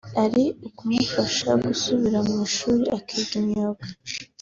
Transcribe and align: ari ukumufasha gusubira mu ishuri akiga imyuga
ari 0.23 0.43
ukumufasha 0.67 1.49
gusubira 1.65 2.17
mu 2.27 2.33
ishuri 2.47 2.83
akiga 2.97 3.33
imyuga 3.41 3.85